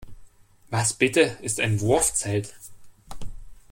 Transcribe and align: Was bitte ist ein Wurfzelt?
Was 0.71 0.93
bitte 0.93 1.19
ist 1.43 1.59
ein 1.59 1.79
Wurfzelt? 1.79 2.55